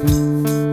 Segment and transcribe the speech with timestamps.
[0.00, 0.67] Música